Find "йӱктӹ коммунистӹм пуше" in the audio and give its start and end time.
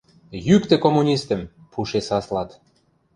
0.47-1.99